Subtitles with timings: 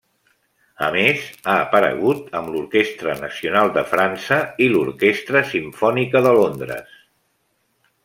[0.85, 7.01] A més, ha aparegut amb l'Orquestra Nacional de França i l'Orquestra Simfònica de Londres.